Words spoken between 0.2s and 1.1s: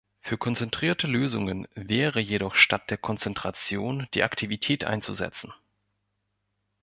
konzentrierte